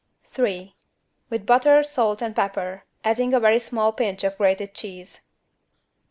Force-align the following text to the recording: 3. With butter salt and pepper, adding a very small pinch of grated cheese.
3. 0.23 0.73
With 1.29 1.45
butter 1.45 1.83
salt 1.83 2.23
and 2.23 2.35
pepper, 2.35 2.85
adding 3.03 3.35
a 3.35 3.39
very 3.39 3.59
small 3.59 3.93
pinch 3.93 4.23
of 4.23 4.35
grated 4.39 4.73
cheese. 4.73 5.21